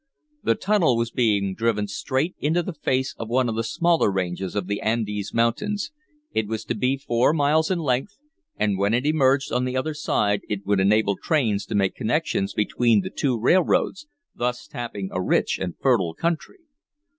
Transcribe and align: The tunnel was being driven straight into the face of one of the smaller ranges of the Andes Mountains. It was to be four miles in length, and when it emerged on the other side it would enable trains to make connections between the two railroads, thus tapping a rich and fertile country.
The 0.41 0.55
tunnel 0.55 0.97
was 0.97 1.11
being 1.11 1.53
driven 1.53 1.87
straight 1.87 2.35
into 2.39 2.63
the 2.63 2.73
face 2.73 3.13
of 3.19 3.29
one 3.29 3.47
of 3.47 3.53
the 3.55 3.63
smaller 3.63 4.09
ranges 4.11 4.55
of 4.55 4.65
the 4.65 4.81
Andes 4.81 5.31
Mountains. 5.31 5.91
It 6.33 6.47
was 6.47 6.65
to 6.65 6.73
be 6.73 6.97
four 6.97 7.33
miles 7.33 7.69
in 7.69 7.77
length, 7.77 8.17
and 8.57 8.79
when 8.79 8.95
it 8.95 9.05
emerged 9.05 9.51
on 9.51 9.63
the 9.63 9.77
other 9.77 9.93
side 9.93 10.41
it 10.49 10.65
would 10.65 10.79
enable 10.79 11.17
trains 11.17 11.67
to 11.67 11.75
make 11.75 11.93
connections 11.93 12.55
between 12.55 13.01
the 13.01 13.11
two 13.11 13.39
railroads, 13.39 14.07
thus 14.33 14.65
tapping 14.65 15.09
a 15.11 15.21
rich 15.21 15.59
and 15.61 15.75
fertile 15.79 16.15
country. 16.15 16.61